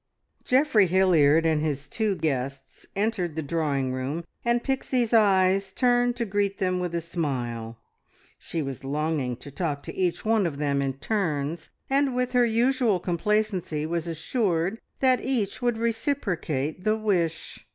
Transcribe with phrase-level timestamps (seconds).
[0.43, 6.25] Geoffrey Hilliard and his two guests entered the drawing room, and Pixie's eyes turned to
[6.25, 7.77] greet them with a smile.
[8.39, 12.45] She was longing to talk to each one of them in turns, and with her
[12.47, 17.63] usual complacency was assured that each would reciprocate the wish.